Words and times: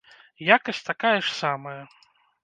Якасць 0.55 0.79
такая 0.87 1.17
ж 1.27 1.35
самая. 1.41 1.75